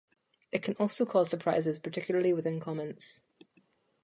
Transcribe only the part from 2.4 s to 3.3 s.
comments.